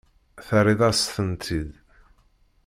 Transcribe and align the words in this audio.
Terriḍ-as-tent-id. 0.47 1.69